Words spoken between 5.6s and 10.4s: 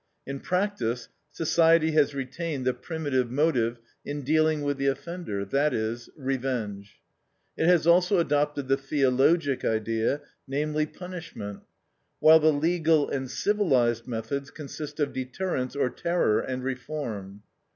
is, revenge. It has also adopted the theologic idea;